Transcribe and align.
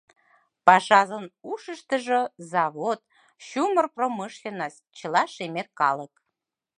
Пашазын 0.65 1.25
ушыштыжо— 1.51 2.21
завод, 2.51 2.99
чумыр 3.47 3.85
промышленность, 3.95 4.85
чыла 4.97 5.23
шемер 5.35 5.67
калык. 5.79 6.13